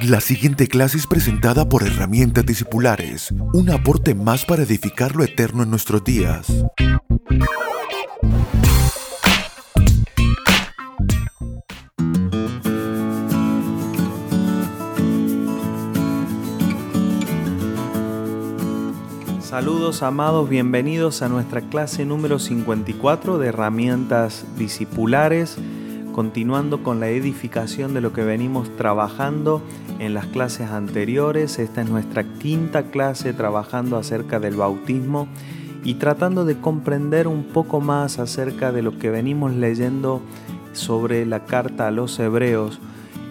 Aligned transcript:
La 0.00 0.20
siguiente 0.20 0.66
clase 0.68 0.96
es 0.96 1.06
presentada 1.06 1.68
por 1.68 1.82
Herramientas 1.82 2.46
Discipulares, 2.46 3.32
un 3.52 3.70
aporte 3.70 4.14
más 4.14 4.44
para 4.44 4.62
edificar 4.62 5.14
lo 5.14 5.22
eterno 5.22 5.62
en 5.62 5.70
nuestros 5.70 6.02
días. 6.02 6.46
Saludos 19.40 20.02
amados, 20.02 20.48
bienvenidos 20.48 21.20
a 21.20 21.28
nuestra 21.28 21.60
clase 21.60 22.06
número 22.06 22.38
54 22.38 23.36
de 23.36 23.48
herramientas 23.48 24.46
discipulares, 24.56 25.58
continuando 26.12 26.82
con 26.82 27.00
la 27.00 27.08
edificación 27.08 27.94
de 27.94 28.00
lo 28.00 28.12
que 28.12 28.22
venimos 28.22 28.74
trabajando 28.76 29.62
en 29.98 30.14
las 30.14 30.26
clases 30.26 30.70
anteriores. 30.70 31.58
Esta 31.58 31.82
es 31.82 31.90
nuestra 31.90 32.24
quinta 32.24 32.84
clase 32.84 33.32
trabajando 33.32 33.96
acerca 33.96 34.38
del 34.38 34.56
bautismo 34.56 35.28
y 35.84 35.94
tratando 35.94 36.44
de 36.44 36.58
comprender 36.58 37.26
un 37.26 37.44
poco 37.44 37.80
más 37.80 38.18
acerca 38.18 38.72
de 38.72 38.82
lo 38.82 38.98
que 38.98 39.10
venimos 39.10 39.52
leyendo 39.54 40.22
sobre 40.72 41.26
la 41.26 41.44
carta 41.44 41.88
a 41.88 41.90
los 41.90 42.18
hebreos 42.18 42.80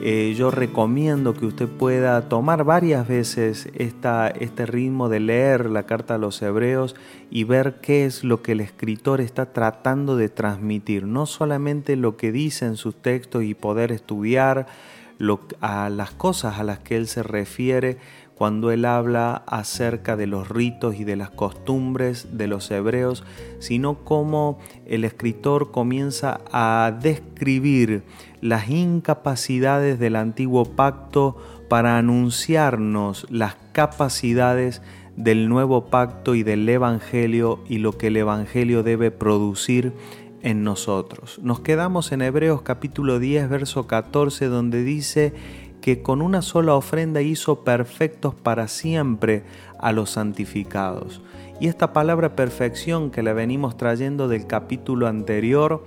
eh, 0.04 0.34
yo 0.36 0.50
recomiendo 0.50 1.34
que 1.34 1.46
usted 1.46 1.68
pueda 1.68 2.28
tomar 2.28 2.64
varias 2.64 3.08
veces 3.08 3.70
esta, 3.76 4.30
este 4.30 4.66
ritmo 4.66 5.10
de 5.10 5.20
leer 5.20 5.70
la 5.70 5.84
carta 5.84 6.16
a 6.16 6.18
los 6.18 6.42
hebreos 6.42 6.96
y 7.30 7.44
ver 7.44 7.76
qué 7.82 8.06
es 8.06 8.24
lo 8.24 8.42
que 8.42 8.54
el 8.54 8.62
escritor 8.62 9.22
está 9.22 9.54
tratando 9.54 10.18
de 10.18 10.30
transmitir, 10.30 11.06
no 11.06 11.26
solamente 11.26 11.96
lo 11.96 12.18
que 12.18 12.32
dice 12.32 12.66
en 12.66 12.78
sus 12.78 12.96
textos 12.96 13.44
y 13.44 13.54
poder 13.54 13.92
estudiar 13.92 14.66
a 15.60 15.90
las 15.90 16.12
cosas 16.12 16.60
a 16.60 16.64
las 16.64 16.80
que 16.80 16.98
él 16.98 17.08
se 17.08 17.22
refiere, 17.22 17.98
cuando 18.42 18.72
él 18.72 18.86
habla 18.86 19.44
acerca 19.46 20.18
de 20.18 20.26
los 20.26 20.50
ritos 20.50 20.96
y 20.96 21.04
de 21.04 21.16
las 21.16 21.30
costumbres 21.30 22.30
de 22.40 22.48
los 22.48 22.72
hebreos, 22.72 23.24
sino 23.60 24.04
cómo 24.04 24.58
el 24.88 25.04
escritor 25.04 25.70
comienza 25.70 26.42
a 26.52 26.98
describir 27.04 28.02
las 28.42 28.68
incapacidades 28.68 30.00
del 30.00 30.16
antiguo 30.16 30.66
pacto 30.66 31.38
para 31.70 32.00
anunciarnos 32.00 33.28
las 33.30 33.58
capacidades 33.74 34.82
del 35.16 35.48
nuevo 35.48 35.86
pacto 35.92 36.34
y 36.34 36.42
del 36.42 36.68
Evangelio 36.68 37.60
y 37.70 37.78
lo 37.78 37.96
que 37.96 38.08
el 38.08 38.18
Evangelio 38.18 38.82
debe 38.82 39.12
producir 39.12 39.94
en 40.42 40.64
nosotros. 40.64 41.40
Nos 41.44 41.60
quedamos 41.60 42.12
en 42.12 42.24
Hebreos 42.24 42.64
capítulo 42.64 43.20
10, 43.20 43.50
verso 43.50 43.86
14, 43.86 44.48
donde 44.48 44.84
dice 44.84 45.36
que 45.82 46.02
con 46.02 46.22
una 46.22 46.42
sola 46.42 46.76
ofrenda 46.76 47.22
hizo 47.22 47.64
perfectos 47.64 48.36
para 48.36 48.68
siempre 48.68 49.44
a 49.80 49.92
los 49.92 50.12
santificados. 50.12 51.22
Y 51.60 51.68
esta 51.68 51.94
palabra 51.94 52.36
perfección 52.36 53.12
que 53.12 53.24
la 53.24 53.34
venimos 53.34 53.78
trayendo 53.78 54.28
del 54.28 54.48
capítulo 54.48 55.08
anterior, 55.08 55.84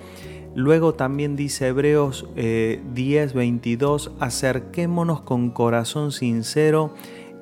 luego 0.55 0.95
también 0.95 1.37
dice 1.37 1.69
Hebreos 1.69 2.27
10, 2.35 2.37
eh, 2.37 3.31
22, 3.35 4.13
acerquémonos 4.21 5.23
con 5.23 5.51
corazón 5.51 6.13
sincero, 6.13 6.95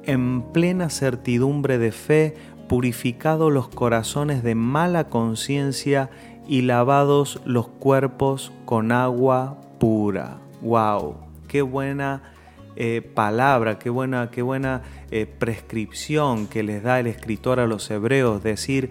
en 0.04 0.42
plena 0.52 0.90
certidumbre 0.90 1.78
de 1.78 1.92
fe, 1.92 2.34
purificados 2.68 3.52
los 3.52 3.68
corazones 3.68 4.42
de 4.42 4.54
mala 4.54 5.08
conciencia 5.08 6.10
y 6.48 6.62
lavados 6.62 7.40
los 7.44 7.68
cuerpos 7.68 8.52
con 8.64 8.92
agua 8.92 9.58
pura. 9.78 10.38
¡Wow! 10.62 11.16
¡Qué 11.48 11.60
buena 11.62 12.32
eh, 12.76 13.02
palabra, 13.14 13.78
qué 13.78 13.90
buena, 13.90 14.30
qué 14.30 14.42
buena 14.42 14.82
eh, 15.10 15.26
prescripción 15.26 16.46
que 16.46 16.62
les 16.62 16.82
da 16.82 17.00
el 17.00 17.06
escritor 17.06 17.60
a 17.60 17.66
los 17.66 17.90
hebreos, 17.90 18.42
decir, 18.42 18.90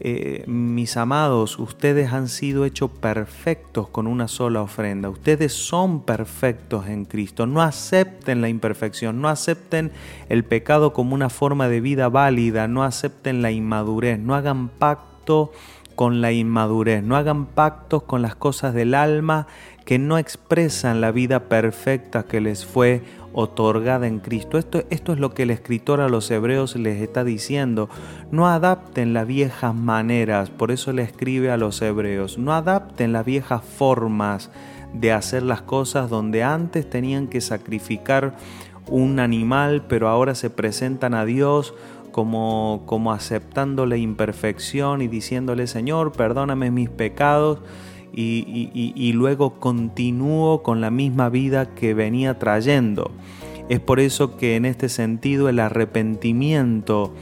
eh, 0.00 0.42
mis 0.48 0.96
amados, 0.96 1.60
ustedes 1.60 2.12
han 2.12 2.28
sido 2.28 2.64
hechos 2.64 2.90
perfectos 2.90 3.88
con 3.88 4.08
una 4.08 4.26
sola 4.26 4.60
ofrenda, 4.60 5.08
ustedes 5.08 5.52
son 5.52 6.02
perfectos 6.02 6.88
en 6.88 7.04
Cristo, 7.04 7.46
no 7.46 7.62
acepten 7.62 8.40
la 8.40 8.48
imperfección, 8.48 9.20
no 9.20 9.28
acepten 9.28 9.92
el 10.28 10.44
pecado 10.44 10.92
como 10.92 11.14
una 11.14 11.30
forma 11.30 11.68
de 11.68 11.80
vida 11.80 12.08
válida, 12.08 12.66
no 12.66 12.82
acepten 12.82 13.42
la 13.42 13.52
inmadurez, 13.52 14.18
no 14.18 14.34
hagan 14.34 14.68
pacto 14.68 15.52
con 15.94 16.20
la 16.20 16.32
inmadurez, 16.32 17.04
no 17.04 17.16
hagan 17.16 17.46
pactos 17.46 18.02
con 18.02 18.22
las 18.22 18.34
cosas 18.34 18.74
del 18.74 18.94
alma 18.94 19.46
que 19.84 19.98
no 19.98 20.18
expresan 20.18 21.00
la 21.00 21.10
vida 21.12 21.48
perfecta 21.48 22.24
que 22.24 22.40
les 22.40 22.64
fue 22.64 23.02
otorgada 23.32 24.06
en 24.06 24.20
Cristo. 24.20 24.58
Esto, 24.58 24.82
esto 24.90 25.12
es 25.12 25.18
lo 25.18 25.32
que 25.34 25.44
el 25.44 25.50
escritor 25.50 26.00
a 26.00 26.08
los 26.08 26.30
hebreos 26.30 26.76
les 26.76 27.00
está 27.00 27.24
diciendo. 27.24 27.88
No 28.30 28.48
adapten 28.48 29.12
las 29.12 29.26
viejas 29.26 29.74
maneras, 29.74 30.50
por 30.50 30.70
eso 30.70 30.92
le 30.92 31.02
escribe 31.02 31.50
a 31.50 31.56
los 31.56 31.80
hebreos, 31.82 32.38
no 32.38 32.52
adapten 32.52 33.12
las 33.12 33.24
viejas 33.24 33.62
formas 33.62 34.50
de 34.92 35.12
hacer 35.12 35.42
las 35.42 35.62
cosas 35.62 36.10
donde 36.10 36.42
antes 36.42 36.88
tenían 36.88 37.28
que 37.28 37.40
sacrificar 37.40 38.36
un 38.88 39.20
animal, 39.20 39.84
pero 39.88 40.08
ahora 40.08 40.34
se 40.34 40.50
presentan 40.50 41.14
a 41.14 41.24
Dios 41.24 41.74
como, 42.10 42.82
como 42.84 43.12
imperfección 43.96 45.00
y 45.00 45.08
diciéndole, 45.08 45.66
Señor, 45.66 46.12
perdóname 46.12 46.70
mis 46.70 46.90
pecados 46.90 47.60
y, 48.12 49.12
luego 49.14 49.58
continúo 49.58 50.62
con 50.62 50.80
la 50.80 50.90
misma 50.90 51.28
vida 51.28 51.74
que 51.74 51.94
venía 51.94 52.38
trayendo. 52.38 53.10
Es 53.68 53.80
por 53.80 54.00
eso 54.00 54.36
que 54.36 54.56
en 54.56 54.64
este 54.64 54.88
sentido 54.88 55.48
el 55.48 55.58
arrepentimiento 55.58 57.14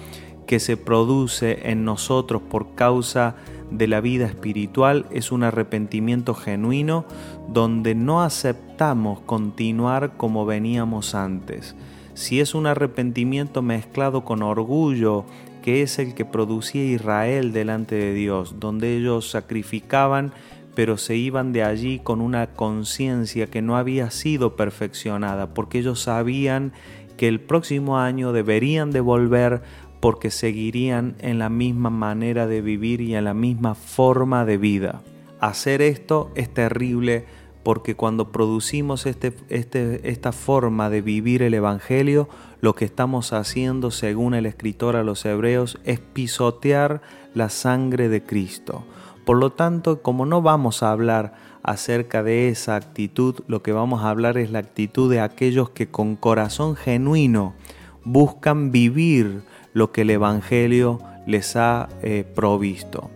que 0.47 0.59
se 0.59 0.77
produce 0.77 1.71
en 1.71 1.85
nosotros 1.85 2.43
por 2.43 2.75
causa 2.75 3.37
de 3.71 3.87
la 3.87 4.01
vida 4.01 4.27
espiritual 4.27 5.07
es 5.13 5.31
un 5.31 5.45
arrepentimiento 5.45 6.35
genuino 6.35 7.05
donde 7.49 7.95
no 7.95 8.23
aceptamos 8.23 9.21
continuar 9.21 10.17
como 10.17 10.45
veníamos 10.47 11.15
antes. 11.15 11.77
Si 12.15 12.41
es 12.41 12.55
un 12.55 12.67
arrepentimiento 12.67 13.63
mezclado 13.63 14.25
con 14.25 14.43
orgullo, 14.43 15.25
que 15.63 15.83
es 15.83 15.99
el 15.99 16.15
que 16.15 16.25
producía 16.25 16.85
Israel 16.85 17.53
delante 17.53 17.95
de 17.95 18.15
Dios, 18.15 18.57
donde 18.59 18.97
ellos 18.97 19.31
sacrificaban 19.31 20.33
pero 20.75 20.97
se 20.97 21.17
iban 21.17 21.53
de 21.53 21.63
allí 21.63 21.99
con 21.99 22.21
una 22.21 22.49
conciencia 22.49 23.49
que 23.49 23.63
no 23.63 23.77
había 23.77 24.11
sido 24.11 24.57
perfeccionada, 24.57 25.55
porque 25.55 25.79
ellos 25.79 26.01
sabían 26.01 26.73
que 27.17 27.29
el 27.29 27.41
próximo 27.41 27.99
año 27.99 28.33
deberían 28.33 28.91
de 28.91 29.01
volver 29.01 29.63
porque 30.01 30.31
seguirían 30.31 31.17
en 31.19 31.39
la 31.39 31.51
misma 31.51 31.91
manera 31.91 32.47
de 32.47 32.63
vivir 32.63 33.01
y 33.03 33.15
en 33.15 33.25
la 33.25 33.35
misma 33.35 33.75
forma 33.75 34.45
de 34.45 34.57
vida. 34.57 35.03
Hacer 35.41 35.83
esto 35.83 36.31
es 36.35 36.53
terrible 36.53 37.27
porque 37.63 37.95
cuando 37.95 38.33
producimos 38.33 39.05
este, 39.05 39.35
este, 39.51 40.09
esta 40.11 40.33
forma 40.33 40.89
de 40.89 41.03
vivir 41.03 41.43
el 41.43 41.53
Evangelio, 41.53 42.29
lo 42.61 42.75
que 42.75 42.87
estamos 42.87 43.33
haciendo, 43.33 43.91
según 43.91 44.35
el 44.35 44.47
escritor 44.47 44.97
a 44.97 45.05
los 45.05 45.25
hebreos, 45.27 45.79
es 45.85 46.01
pisotear 46.01 47.03
la 47.35 47.51
sangre 47.51 48.09
de 48.09 48.23
Cristo. 48.23 48.85
Por 49.31 49.39
lo 49.39 49.51
tanto, 49.51 50.03
como 50.03 50.27
no 50.27 50.43
vamos 50.43 50.83
a 50.83 50.91
hablar 50.91 51.35
acerca 51.63 52.25
de 52.25 52.49
esa 52.49 52.75
actitud, 52.75 53.37
lo 53.47 53.63
que 53.63 53.71
vamos 53.71 54.03
a 54.03 54.11
hablar 54.11 54.37
es 54.39 54.51
la 54.51 54.59
actitud 54.59 55.09
de 55.09 55.21
aquellos 55.21 55.71
que 55.71 55.87
con 55.87 56.17
corazón 56.17 56.75
genuino 56.75 57.55
buscan 58.03 58.73
vivir 58.73 59.45
lo 59.73 59.93
que 59.93 60.01
el 60.01 60.11
Evangelio 60.11 60.99
les 61.29 61.55
ha 61.55 61.89
eh, 62.03 62.25
provisto. 62.35 63.09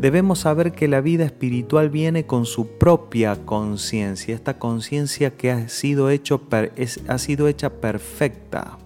Debemos 0.00 0.38
saber 0.38 0.72
que 0.72 0.88
la 0.88 1.02
vida 1.02 1.26
espiritual 1.26 1.90
viene 1.90 2.24
con 2.24 2.46
su 2.46 2.78
propia 2.78 3.36
conciencia, 3.44 4.34
esta 4.34 4.58
conciencia 4.58 5.36
que 5.36 5.50
ha 5.50 5.68
sido, 5.68 6.08
hecho 6.08 6.40
ha 7.06 7.18
sido 7.18 7.48
hecha 7.48 7.68
perfecta. 7.68 8.78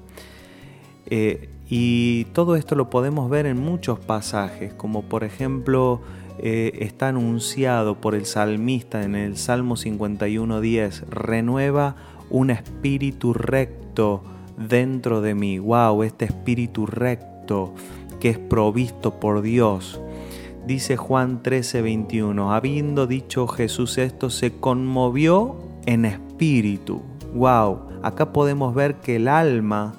Eh, 1.07 1.51
y 1.71 2.25
todo 2.33 2.57
esto 2.57 2.75
lo 2.75 2.91
podemos 2.91 3.31
ver 3.31 3.47
en 3.47 3.59
muchos 3.59 4.01
pasajes, 4.01 4.75
como 4.75 5.03
por 5.03 5.23
ejemplo 5.23 6.01
eh, 6.39 6.79
está 6.81 7.09
anunciado 7.09 8.01
por 8.01 8.15
el 8.15 8.27
salmista 8.27 9.03
en 9.03 9.15
el 9.15 9.37
Salmo 9.37 9.77
51.10, 9.77 11.07
renueva 11.09 11.97
un 12.31 12.51
espíritu 12.51 13.35
recto 13.35 14.23
dentro 14.57 15.21
de 15.21 15.35
mí. 15.35 15.59
¡Wow! 15.59 16.03
Este 16.03 16.25
espíritu 16.25 16.87
recto 16.87 17.75
que 18.21 18.31
es 18.31 18.39
provisto 18.39 19.19
por 19.21 19.43
Dios. 19.43 20.01
Dice 20.67 20.97
Juan 20.97 21.43
13:21, 21.43 22.53
habiendo 22.53 23.07
dicho 23.07 23.49
Jesús 23.49 23.99
esto, 23.99 24.31
se 24.31 24.53
conmovió 24.53 25.57
en 25.87 26.05
espíritu. 26.05 27.03
¡Wow! 27.35 27.89
Acá 28.03 28.33
podemos 28.33 28.75
ver 28.75 28.97
que 28.97 29.17
el 29.17 29.29
alma 29.29 29.95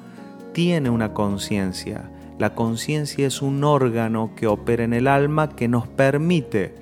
tiene 0.54 0.90
una 0.90 1.14
conciencia 1.14 2.10
la 2.40 2.56
conciencia 2.56 3.28
es 3.28 3.42
un 3.42 3.64
órgano 3.64 4.32
que 4.36 4.48
opera 4.48 4.84
en 4.84 4.94
el 4.94 5.08
alma 5.08 5.56
que 5.56 5.68
nos 5.68 5.88
permite 5.88 6.76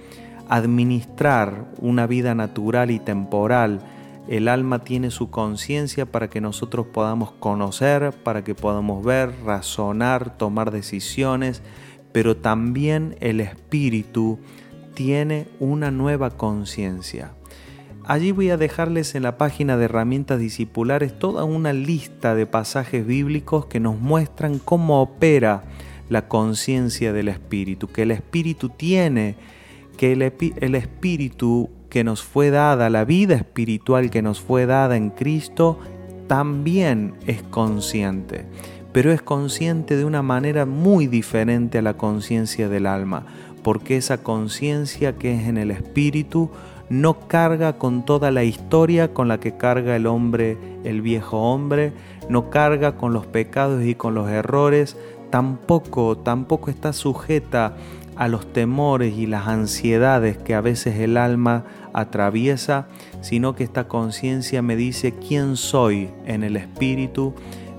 administrar 0.50 1.66
una 1.80 2.08
vida 2.08 2.36
natural 2.36 2.92
y 2.92 3.00
temporal 3.00 3.82
el 4.28 4.48
alma 4.48 4.80
tiene 4.84 5.12
su 5.12 5.30
conciencia 5.30 6.06
para 6.06 6.30
que 6.30 6.42
nosotros 6.42 6.88
podamos 6.88 7.32
conocer, 7.32 8.14
para 8.24 8.44
que 8.44 8.56
podamos 8.56 9.04
ver, 9.04 9.34
razonar, 9.44 10.38
tomar 10.38 10.72
decisiones, 10.72 11.62
pero 12.12 12.38
también 12.38 13.18
el 13.20 13.42
espíritu 13.42 14.40
tiene 14.94 15.48
una 15.60 15.92
nueva 15.92 16.30
conciencia. 16.30 17.32
Allí 18.06 18.32
voy 18.32 18.50
a 18.50 18.58
dejarles 18.58 19.14
en 19.14 19.24
la 19.24 19.38
página 19.38 19.78
de 19.78 19.86
herramientas 19.86 20.40
discipulares 20.40 21.18
toda 21.18 21.44
una 21.44 21.72
lista 21.72 22.34
de 22.34 22.48
pasajes 22.48 23.06
bíblicos 23.06 23.68
que 23.68 23.80
nos 23.80 24.00
muestran 24.00 24.58
cómo 24.58 25.02
opera 25.02 25.64
la 26.10 26.28
conciencia 26.28 27.14
del 27.14 27.28
espíritu, 27.28 27.88
que 27.88 28.02
el 28.02 28.12
espíritu 28.12 28.70
tiene, 28.70 29.36
que 29.98 30.14
el, 30.14 30.22
el 30.24 30.76
espíritu 30.76 31.70
que 31.90 32.04
nos 32.04 32.24
fue 32.24 32.50
dada, 32.50 32.90
la 32.90 33.06
vida 33.06 33.36
espiritual 33.36 34.10
que 34.10 34.24
nos 34.24 34.42
fue 34.42 34.66
dada 34.66 34.98
en 34.98 35.12
Cristo, 35.12 35.80
también 36.28 37.14
es 37.28 37.44
consciente, 37.44 38.46
pero 38.94 39.12
es 39.12 39.22
consciente 39.22 39.96
de 39.96 40.06
una 40.06 40.24
manera 40.24 40.66
muy 40.66 41.06
diferente 41.06 41.78
a 41.78 41.82
la 41.84 41.94
conciencia 41.98 42.68
del 42.68 42.88
alma, 42.88 43.26
porque 43.62 43.96
esa 43.96 44.24
conciencia 44.24 45.18
que 45.18 45.36
es 45.36 45.48
en 45.48 45.58
el 45.58 45.70
espíritu 45.70 46.50
no 46.92 47.26
carga 47.30 47.78
con 47.78 48.04
toda 48.04 48.32
la 48.32 48.44
historia 48.44 49.14
con 49.14 49.30
la 49.30 49.40
que 49.40 49.56
carga 49.56 49.96
el 49.96 50.06
hombre, 50.06 50.58
el 50.84 51.02
viejo 51.02 51.38
hombre, 51.38 51.94
no 52.28 52.50
carga 52.50 52.98
con 52.98 53.14
los 53.14 53.26
pecados 53.26 53.86
y 53.86 53.96
con 53.96 54.14
los 54.14 54.30
errores, 54.30 54.98
tampoco, 55.30 56.18
tampoco 56.18 56.70
está 56.70 56.92
sujeta 56.92 57.78
a 58.18 58.28
los 58.28 58.52
temores 58.52 59.18
y 59.18 59.26
las 59.26 59.48
ansiedades 59.48 60.38
que 60.38 60.54
a 60.54 60.60
veces 60.60 61.00
el 61.00 61.16
alma 61.16 61.64
atraviesa, 61.94 62.88
sino 63.22 63.56
que 63.56 63.64
esta 63.64 63.88
conciencia 63.88 64.62
me 64.62 64.76
dice 64.76 65.14
quién 65.14 65.56
soy 65.56 66.10
en 66.26 66.44
el 66.44 66.58
espíritu, 66.58 67.34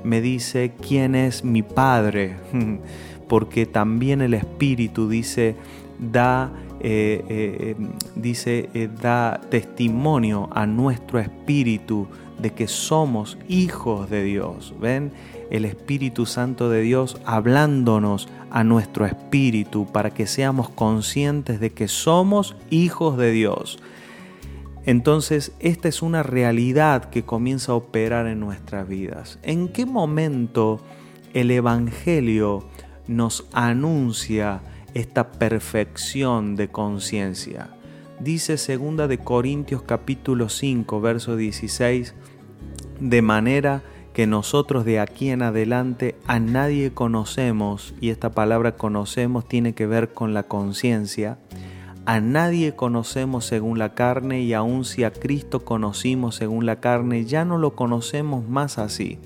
me 0.05 0.23
dice 0.23 0.73
quién 0.81 1.15
es 1.17 1.45
mi 1.45 1.63
Padre, 1.63 2.37
porque 3.29 3.67
también 3.67 4.23
el 4.23 4.33
espíritu 4.33 5.07
dice 5.07 5.55
da 5.99 6.51
eh, 6.85 7.25
eh, 7.29 7.77
dice, 8.17 8.69
eh, 8.75 8.89
da 9.01 9.41
testimonio 9.51 10.49
a 10.53 10.67
nuestro 10.67 11.21
espíritu 11.21 12.09
de 12.41 12.53
que 12.55 12.67
somos 12.67 13.39
hijos 13.49 14.11
de 14.11 14.25
Dios. 14.25 14.75
¿Ven? 14.81 15.13
El 15.49 15.65
Espíritu 15.65 16.27
Santo 16.27 16.71
de 16.71 16.81
Dios 16.83 17.21
hablándonos 17.25 18.29
a 18.51 18.65
nuestro 18.65 19.07
espíritu 19.07 19.87
para 19.87 20.11
que 20.11 20.27
seamos 20.27 20.71
conscientes 20.71 21.61
de 21.61 21.71
que 21.71 21.87
somos 21.87 22.57
hijos 22.69 23.17
de 23.17 23.31
Dios. 23.31 23.79
Entonces, 24.85 25.53
esta 25.61 25.87
es 25.87 26.03
una 26.03 26.25
realidad 26.25 27.11
que 27.11 27.23
comienza 27.23 27.71
a 27.71 27.77
operar 27.77 28.27
en 28.27 28.41
nuestras 28.41 28.89
vidas. 28.89 29.39
¿En 29.45 29.69
qué 29.69 29.87
momento 29.87 30.81
el 31.33 31.53
Evangelio 31.53 32.65
nos 33.07 33.47
anuncia 33.53 34.63
esta 34.95 35.33
perfección 35.33 36.57
de 36.57 36.69
conciencia. 36.69 37.71
Dice 38.21 38.57
segunda 38.57 39.09
de 39.09 39.19
Corintios 39.19 39.83
capítulo 39.83 40.49
5, 40.49 41.01
verso 41.01 41.37
16, 41.37 42.15
de 43.01 43.23
manera 43.23 43.83
que 44.13 44.27
nosotros 44.27 44.85
de 44.85 45.01
aquí 45.01 45.31
en 45.31 45.43
adelante 45.43 46.17
a 46.27 46.39
nadie 46.39 46.93
conocemos, 46.93 47.95
y 48.01 48.11
esta 48.11 48.31
palabra 48.31 48.77
conocemos 48.77 49.49
tiene 49.49 49.75
que 49.75 49.87
ver 49.87 50.13
con 50.13 50.35
la 50.35 50.45
conciencia, 50.45 51.39
a 52.05 52.21
nadie 52.21 52.75
conocemos 52.75 53.47
según 53.47 53.79
la 53.79 53.95
carne 53.95 54.43
y 54.43 54.53
aun 54.55 54.85
si 54.85 55.05
a 55.05 55.13
Cristo 55.13 55.65
conocimos 55.65 56.35
según 56.35 56.67
la 56.67 56.81
carne, 56.81 57.25
ya 57.25 57.45
no 57.45 57.59
lo 57.59 57.75
conocemos 57.75 58.47
más 58.49 58.79
así. 58.79 59.19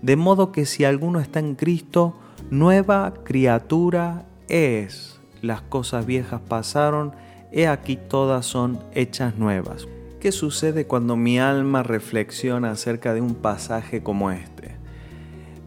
De 0.00 0.14
modo 0.14 0.52
que 0.52 0.64
si 0.64 0.84
alguno 0.84 1.18
está 1.18 1.40
en 1.40 1.56
Cristo, 1.56 2.14
nueva 2.50 3.14
criatura 3.24 4.27
es, 4.48 5.20
las 5.42 5.62
cosas 5.62 6.06
viejas 6.06 6.40
pasaron, 6.40 7.12
he 7.52 7.66
aquí 7.66 7.96
todas 7.96 8.46
son 8.46 8.80
hechas 8.94 9.36
nuevas. 9.36 9.86
¿Qué 10.20 10.32
sucede 10.32 10.86
cuando 10.86 11.16
mi 11.16 11.38
alma 11.38 11.82
reflexiona 11.82 12.72
acerca 12.72 13.14
de 13.14 13.20
un 13.20 13.36
pasaje 13.36 14.02
como 14.02 14.30
este? 14.32 14.76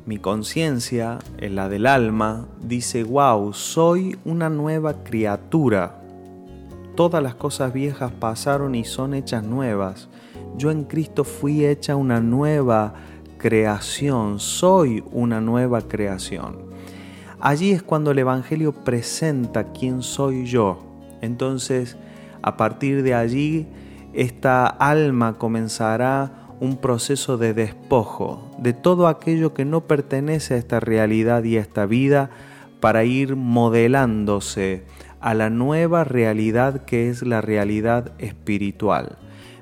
Mi 0.05 0.17
conciencia, 0.17 1.19
la 1.39 1.69
del 1.69 1.85
alma, 1.85 2.47
dice, 2.61 3.03
wow, 3.03 3.53
soy 3.53 4.17
una 4.25 4.49
nueva 4.49 5.03
criatura. 5.03 6.01
Todas 6.95 7.23
las 7.23 7.35
cosas 7.35 7.71
viejas 7.71 8.11
pasaron 8.11 8.75
y 8.75 8.83
son 8.83 9.13
hechas 9.13 9.43
nuevas. 9.43 10.09
Yo 10.57 10.71
en 10.71 10.83
Cristo 10.83 11.23
fui 11.23 11.65
hecha 11.65 11.95
una 11.95 12.19
nueva 12.19 12.93
creación, 13.37 14.39
soy 14.39 15.03
una 15.11 15.39
nueva 15.39 15.81
creación. 15.81 16.70
Allí 17.41 17.71
es 17.71 17.81
cuando 17.81 18.11
el 18.11 18.19
Evangelio 18.19 18.71
presenta 18.71 19.71
quién 19.71 20.03
soy 20.03 20.45
yo. 20.45 20.77
Entonces, 21.21 21.97
a 22.43 22.55
partir 22.55 23.01
de 23.01 23.15
allí, 23.15 23.65
esta 24.13 24.67
alma 24.67 25.39
comenzará 25.39 26.49
un 26.59 26.77
proceso 26.77 27.39
de 27.39 27.55
despojo 27.55 28.51
de 28.59 28.73
todo 28.73 29.07
aquello 29.07 29.55
que 29.55 29.65
no 29.65 29.87
pertenece 29.87 30.53
a 30.53 30.57
esta 30.57 30.79
realidad 30.79 31.43
y 31.43 31.57
a 31.57 31.61
esta 31.61 31.87
vida 31.87 32.29
para 32.79 33.05
ir 33.05 33.35
modelándose 33.35 34.83
a 35.19 35.33
la 35.33 35.49
nueva 35.49 36.03
realidad 36.03 36.85
que 36.85 37.09
es 37.09 37.23
la 37.23 37.41
realidad 37.41 38.11
espiritual. 38.19 39.17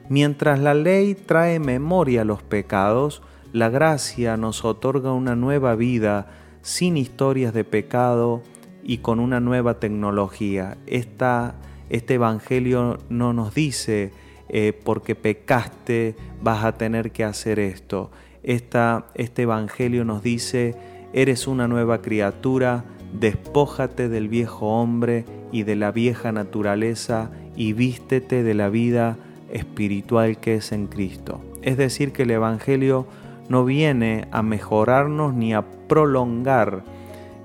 Mientras 0.09 0.59
la 0.59 0.73
ley 0.73 1.15
trae 1.15 1.59
memoria 1.59 2.23
a 2.23 2.25
los 2.25 2.43
pecados, 2.43 3.21
la 3.53 3.69
gracia 3.69 4.35
nos 4.35 4.65
otorga 4.65 5.13
una 5.13 5.37
nueva 5.37 5.75
vida 5.75 6.27
sin 6.61 6.97
historias 6.97 7.53
de 7.53 7.63
pecado 7.63 8.41
y 8.83 8.99
con 8.99 9.19
una 9.19 9.39
nueva 9.39 9.79
tecnología. 9.79 10.77
Esta, 10.87 11.55
este 11.89 12.15
Evangelio 12.15 12.97
no 13.09 13.33
nos 13.33 13.53
dice 13.53 14.11
eh, 14.49 14.73
porque 14.83 15.15
pecaste 15.15 16.15
vas 16.41 16.63
a 16.63 16.73
tener 16.73 17.11
que 17.11 17.23
hacer 17.23 17.59
esto. 17.59 18.11
Esta, 18.43 19.07
este 19.15 19.43
Evangelio 19.43 20.05
nos 20.05 20.23
dice 20.23 20.75
eres 21.13 21.47
una 21.47 21.67
nueva 21.67 22.01
criatura, 22.01 22.85
despójate 23.19 24.09
del 24.09 24.27
viejo 24.27 24.67
hombre 24.67 25.25
y 25.51 25.63
de 25.63 25.75
la 25.75 25.91
vieja 25.91 26.31
naturaleza 26.31 27.31
y 27.55 27.73
vístete 27.73 28.43
de 28.43 28.53
la 28.53 28.69
vida 28.69 29.17
espiritual 29.51 30.39
que 30.39 30.55
es 30.55 30.71
en 30.71 30.87
Cristo. 30.87 31.41
Es 31.61 31.77
decir, 31.77 32.11
que 32.11 32.23
el 32.23 32.31
Evangelio 32.31 33.07
no 33.49 33.65
viene 33.65 34.27
a 34.31 34.41
mejorarnos 34.41 35.33
ni 35.33 35.53
a 35.53 35.63
prolongar 35.87 36.83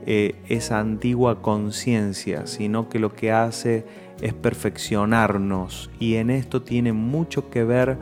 eh, 0.06 0.34
esa 0.48 0.78
antigua 0.78 1.40
conciencia, 1.40 2.46
sino 2.46 2.88
que 2.88 2.98
lo 2.98 3.14
que 3.14 3.32
hace 3.32 3.84
es 4.20 4.34
perfeccionarnos 4.34 5.90
y 5.98 6.16
en 6.16 6.30
esto 6.30 6.62
tiene 6.62 6.92
mucho 6.92 7.50
que 7.50 7.64
ver 7.64 7.96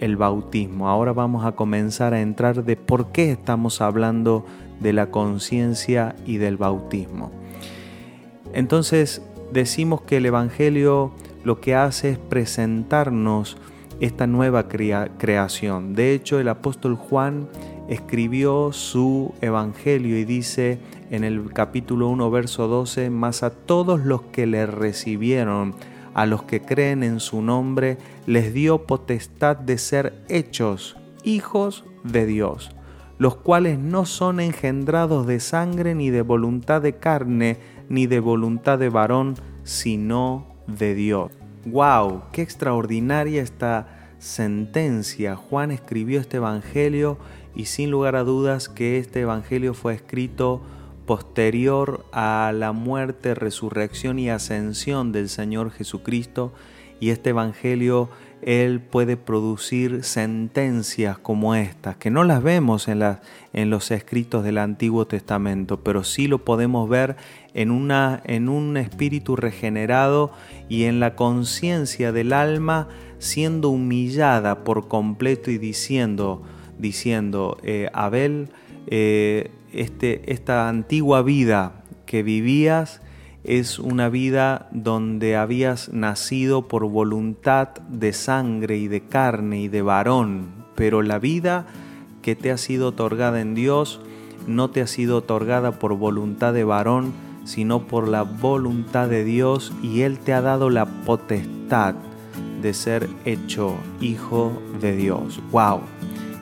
el 0.00 0.16
bautismo. 0.16 0.88
Ahora 0.88 1.12
vamos 1.12 1.44
a 1.44 1.52
comenzar 1.52 2.14
a 2.14 2.20
entrar 2.20 2.64
de 2.64 2.76
por 2.76 3.10
qué 3.10 3.32
estamos 3.32 3.80
hablando 3.80 4.46
de 4.80 4.92
la 4.92 5.10
conciencia 5.10 6.14
y 6.24 6.36
del 6.36 6.56
bautismo. 6.56 7.32
Entonces 8.52 9.22
decimos 9.52 10.02
que 10.02 10.18
el 10.18 10.26
Evangelio 10.26 11.12
lo 11.44 11.60
que 11.60 11.74
hace 11.74 12.10
es 12.10 12.18
presentarnos 12.18 13.56
esta 14.00 14.26
nueva 14.26 14.68
creación. 14.68 15.94
De 15.94 16.14
hecho, 16.14 16.38
el 16.38 16.48
apóstol 16.48 16.94
Juan 16.96 17.48
escribió 17.88 18.72
su 18.72 19.34
evangelio 19.40 20.18
y 20.18 20.24
dice 20.24 20.78
en 21.10 21.24
el 21.24 21.52
capítulo 21.52 22.08
1, 22.08 22.30
verso 22.30 22.68
12, 22.68 23.10
más 23.10 23.42
a 23.42 23.50
todos 23.50 24.00
los 24.00 24.22
que 24.22 24.46
le 24.46 24.66
recibieron, 24.66 25.74
a 26.14 26.26
los 26.26 26.42
que 26.42 26.60
creen 26.60 27.02
en 27.02 27.20
su 27.20 27.42
nombre, 27.42 27.98
les 28.26 28.52
dio 28.52 28.86
potestad 28.86 29.56
de 29.56 29.78
ser 29.78 30.22
hechos 30.28 30.96
hijos 31.24 31.84
de 32.04 32.26
Dios, 32.26 32.70
los 33.18 33.36
cuales 33.36 33.78
no 33.78 34.04
son 34.04 34.40
engendrados 34.40 35.26
de 35.26 35.40
sangre 35.40 35.94
ni 35.94 36.10
de 36.10 36.22
voluntad 36.22 36.82
de 36.82 36.96
carne, 36.96 37.58
ni 37.88 38.06
de 38.06 38.20
voluntad 38.20 38.78
de 38.78 38.90
varón, 38.90 39.34
sino 39.64 40.46
de 40.66 40.94
Dios. 40.94 41.37
¡Wow! 41.70 42.24
¡Qué 42.32 42.42
extraordinaria 42.42 43.42
esta 43.42 44.10
sentencia! 44.18 45.36
Juan 45.36 45.70
escribió 45.70 46.20
este 46.20 46.38
Evangelio 46.38 47.18
y 47.54 47.66
sin 47.66 47.90
lugar 47.90 48.16
a 48.16 48.24
dudas 48.24 48.68
que 48.68 48.98
este 48.98 49.20
Evangelio 49.20 49.74
fue 49.74 49.94
escrito 49.94 50.62
posterior 51.06 52.04
a 52.12 52.52
la 52.54 52.72
muerte, 52.72 53.34
resurrección 53.34 54.18
y 54.18 54.30
ascensión 54.30 55.10
del 55.10 55.28
Señor 55.28 55.70
Jesucristo 55.70 56.52
y 57.00 57.10
este 57.10 57.30
Evangelio 57.30 58.10
Él 58.42 58.80
puede 58.80 59.16
producir 59.16 60.04
sentencias 60.04 61.18
como 61.18 61.54
estas, 61.54 61.96
que 61.96 62.10
no 62.10 62.24
las 62.24 62.42
vemos 62.42 62.88
en, 62.88 63.02
en 63.52 63.70
los 63.70 63.90
escritos 63.90 64.44
del 64.44 64.58
Antiguo 64.58 65.06
Testamento, 65.06 65.80
pero 65.82 66.04
sí 66.04 66.28
lo 66.28 66.44
podemos 66.44 66.88
ver 66.88 67.16
en, 67.58 67.72
una, 67.72 68.22
en 68.24 68.48
un 68.48 68.76
espíritu 68.76 69.34
regenerado 69.34 70.30
y 70.68 70.84
en 70.84 71.00
la 71.00 71.16
conciencia 71.16 72.12
del 72.12 72.32
alma 72.32 72.86
siendo 73.18 73.70
humillada 73.70 74.62
por 74.62 74.86
completo 74.86 75.50
y 75.50 75.58
diciendo, 75.58 76.44
diciendo, 76.78 77.58
eh, 77.64 77.90
Abel, 77.92 78.50
eh, 78.86 79.50
este, 79.72 80.32
esta 80.32 80.68
antigua 80.68 81.22
vida 81.22 81.82
que 82.06 82.22
vivías 82.22 83.02
es 83.42 83.80
una 83.80 84.08
vida 84.08 84.68
donde 84.70 85.34
habías 85.34 85.92
nacido 85.92 86.68
por 86.68 86.88
voluntad 86.88 87.70
de 87.88 88.12
sangre 88.12 88.76
y 88.76 88.86
de 88.86 89.00
carne 89.00 89.62
y 89.62 89.68
de 89.68 89.82
varón, 89.82 90.64
pero 90.76 91.02
la 91.02 91.18
vida 91.18 91.66
que 92.22 92.36
te 92.36 92.52
ha 92.52 92.56
sido 92.56 92.90
otorgada 92.90 93.40
en 93.40 93.56
Dios 93.56 94.00
no 94.46 94.70
te 94.70 94.80
ha 94.80 94.86
sido 94.86 95.16
otorgada 95.16 95.72
por 95.72 95.96
voluntad 95.96 96.52
de 96.54 96.62
varón, 96.62 97.26
sino 97.48 97.86
por 97.86 98.08
la 98.08 98.24
voluntad 98.24 99.08
de 99.08 99.24
Dios 99.24 99.72
y 99.82 100.02
Él 100.02 100.18
te 100.18 100.34
ha 100.34 100.42
dado 100.42 100.68
la 100.68 100.84
potestad 100.84 101.94
de 102.60 102.74
ser 102.74 103.08
hecho 103.24 103.74
hijo 104.02 104.52
de 104.82 104.94
Dios. 104.94 105.40
¡Wow! 105.50 105.80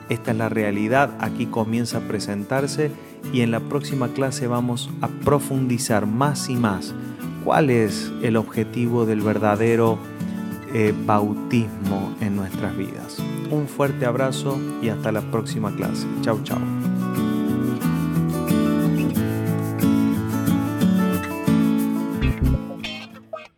Esta 0.09 0.31
es 0.31 0.37
la 0.37 0.49
realidad, 0.49 1.15
aquí 1.19 1.45
comienza 1.45 1.99
a 1.99 2.01
presentarse 2.01 2.91
y 3.31 3.39
en 3.39 3.51
la 3.51 3.61
próxima 3.61 4.09
clase 4.09 4.47
vamos 4.47 4.89
a 4.99 5.07
profundizar 5.07 6.07
más 6.07 6.49
y 6.49 6.55
más 6.55 6.93
cuál 7.45 7.69
es 7.69 8.11
el 8.21 8.35
objetivo 8.35 9.05
del 9.05 9.21
verdadero 9.21 9.97
eh, 10.73 10.93
bautismo 11.05 12.15
en 12.19 12.35
nuestras 12.35 12.75
vidas. 12.75 13.17
Un 13.49 13.69
fuerte 13.69 14.05
abrazo 14.05 14.59
y 14.81 14.89
hasta 14.89 15.13
la 15.13 15.21
próxima 15.21 15.73
clase. 15.73 16.05
Chao, 16.21 16.41
chao. 16.43 16.76